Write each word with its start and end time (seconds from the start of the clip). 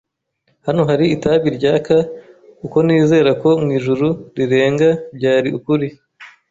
'Hano 0.65 0.81
hari 0.89 1.05
itabi 1.15 1.47
ryaka 1.57 1.95
uko 2.65 2.77
nizera 2.85 3.31
ko 3.41 3.49
mwijuru 3.63 4.07
rirenga 4.35 4.89
byari 5.17 5.49
ukuri 5.57 5.87